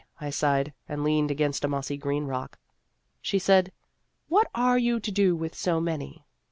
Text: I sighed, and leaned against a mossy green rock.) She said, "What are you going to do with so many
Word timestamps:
I 0.19 0.31
sighed, 0.31 0.73
and 0.89 1.03
leaned 1.03 1.29
against 1.29 1.63
a 1.63 1.67
mossy 1.67 1.95
green 1.95 2.25
rock.) 2.25 2.57
She 3.21 3.37
said, 3.37 3.71
"What 4.29 4.49
are 4.55 4.79
you 4.79 4.93
going 4.93 5.01
to 5.03 5.11
do 5.11 5.35
with 5.35 5.53
so 5.53 5.79
many 5.79 6.25